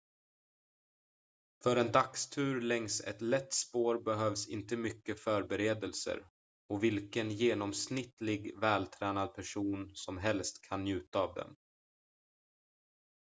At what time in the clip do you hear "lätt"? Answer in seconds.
3.21-3.53